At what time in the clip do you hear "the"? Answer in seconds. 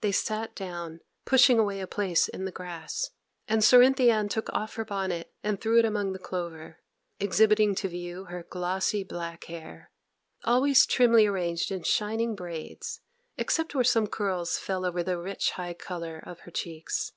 2.46-2.50, 6.14-6.18, 15.02-15.18